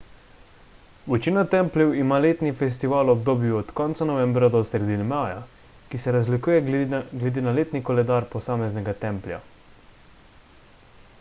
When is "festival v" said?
2.61-3.13